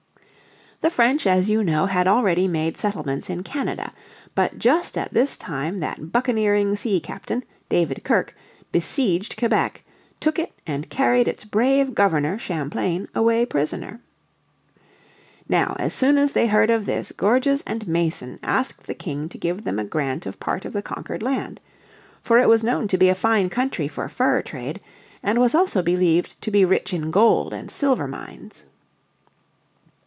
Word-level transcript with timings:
The 0.83 0.89
French, 0.89 1.27
as 1.27 1.47
you 1.47 1.63
know, 1.63 1.85
had 1.85 2.07
already 2.07 2.47
made 2.47 2.75
settlements 2.75 3.29
in 3.29 3.43
Canada, 3.43 3.93
But 4.33 4.57
just 4.57 4.97
at 4.97 5.13
this 5.13 5.37
time 5.37 5.79
that 5.81 6.11
buccaneering 6.11 6.75
sea 6.75 6.99
captain, 6.99 7.43
David 7.69 8.01
Kirke, 8.03 8.33
besieged 8.71 9.37
Quebec, 9.37 9.83
took 10.19 10.39
it 10.39 10.51
and 10.65 10.89
carried 10.89 11.27
its 11.27 11.45
brave 11.45 11.93
governor, 11.93 12.39
Champlain, 12.39 13.07
away 13.13 13.45
prisoner. 13.45 14.01
Now, 15.47 15.75
as 15.77 15.93
soon 15.93 16.17
as 16.17 16.33
they 16.33 16.47
heard 16.47 16.71
of 16.71 16.87
this 16.87 17.11
Gorges 17.11 17.63
and 17.67 17.87
Mason 17.87 18.39
asked 18.41 18.87
the 18.87 18.95
King 18.95 19.29
to 19.29 19.37
give 19.37 19.63
them 19.63 19.77
a 19.77 19.83
grant 19.85 20.25
of 20.25 20.39
part 20.39 20.65
of 20.65 20.73
the 20.73 20.81
conquered 20.81 21.21
land, 21.21 21.61
for 22.23 22.39
it 22.39 22.49
was 22.49 22.63
known 22.63 22.87
to 22.87 22.97
be 22.97 23.09
a 23.09 23.13
fine 23.13 23.51
country 23.51 23.87
for 23.87 24.09
fur 24.09 24.41
trade, 24.41 24.81
and 25.21 25.37
was 25.39 25.53
also 25.53 25.83
believed 25.83 26.41
to 26.41 26.49
be 26.49 26.65
rich 26.65 26.91
in 26.91 27.11
gold 27.11 27.53
and 27.53 27.69
silver 27.69 28.07
mines. 28.07 28.65